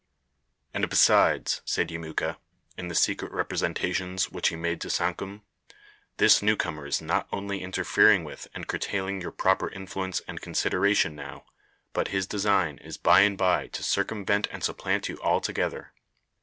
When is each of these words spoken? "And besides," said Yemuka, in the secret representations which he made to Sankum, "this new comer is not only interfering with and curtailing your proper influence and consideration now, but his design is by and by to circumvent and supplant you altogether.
"And 0.73 0.89
besides," 0.89 1.61
said 1.63 1.89
Yemuka, 1.89 2.37
in 2.75 2.87
the 2.87 2.95
secret 2.95 3.31
representations 3.31 4.31
which 4.31 4.47
he 4.47 4.55
made 4.55 4.81
to 4.81 4.89
Sankum, 4.89 5.43
"this 6.17 6.41
new 6.41 6.55
comer 6.57 6.87
is 6.87 7.03
not 7.03 7.27
only 7.31 7.61
interfering 7.61 8.23
with 8.23 8.47
and 8.55 8.65
curtailing 8.67 9.21
your 9.21 9.29
proper 9.29 9.69
influence 9.69 10.19
and 10.27 10.41
consideration 10.41 11.13
now, 11.15 11.45
but 11.93 12.07
his 12.07 12.25
design 12.25 12.79
is 12.79 12.97
by 12.97 13.19
and 13.19 13.37
by 13.37 13.67
to 13.67 13.83
circumvent 13.83 14.47
and 14.49 14.63
supplant 14.63 15.07
you 15.07 15.19
altogether. 15.21 15.93